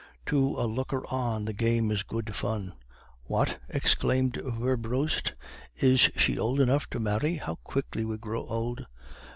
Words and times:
To 0.25 0.55
a 0.59 0.65
looker 0.65 1.05
on, 1.11 1.45
the 1.45 1.53
game 1.53 1.91
is 1.91 2.01
good 2.01 2.33
fun.' 2.33 2.73
"'What!' 3.25 3.59
exclaimed 3.69 4.35
Werbrust, 4.37 5.33
'is 5.75 5.99
she 6.17 6.39
old 6.39 6.59
enough 6.59 6.89
to 6.89 6.99
marry? 6.99 7.35
How 7.35 7.59
quickly 7.63 8.03
we 8.03 8.17
grow 8.17 8.47
old! 8.47 8.87